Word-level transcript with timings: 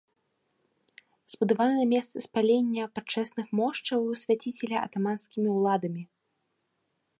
Збудаваны 1.33 1.75
на 1.79 1.83
месцы 1.93 2.17
спалення 2.27 2.83
пачэсных 2.97 3.47
мошчаў 3.61 4.01
свяціцеля 4.25 4.77
атаманскімі 4.89 5.49
ўладамі. 5.59 6.03